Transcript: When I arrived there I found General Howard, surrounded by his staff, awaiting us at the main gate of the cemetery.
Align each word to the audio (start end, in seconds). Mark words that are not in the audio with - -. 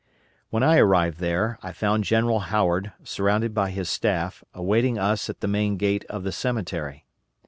When 0.49 0.63
I 0.63 0.79
arrived 0.79 1.19
there 1.19 1.59
I 1.61 1.71
found 1.73 2.05
General 2.05 2.39
Howard, 2.49 2.91
surrounded 3.03 3.53
by 3.53 3.69
his 3.69 3.87
staff, 3.87 4.43
awaiting 4.51 4.97
us 4.97 5.29
at 5.29 5.41
the 5.41 5.47
main 5.47 5.77
gate 5.77 6.05
of 6.05 6.23
the 6.23 6.31
cemetery. 6.31 7.05